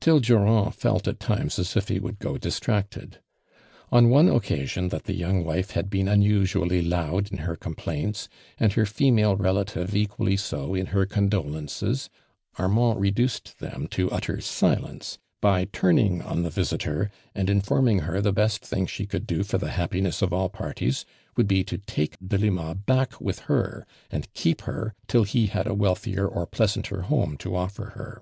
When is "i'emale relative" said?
8.84-9.96